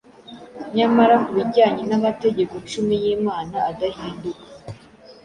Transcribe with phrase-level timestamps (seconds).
[0.77, 4.45] Nyamara ku bijyanye n’amategeko cumi y’Imana adahinduka,